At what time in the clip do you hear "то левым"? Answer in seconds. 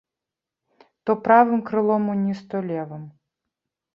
2.53-3.03